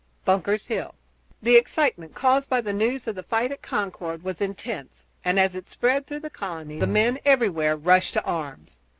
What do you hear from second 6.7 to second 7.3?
the men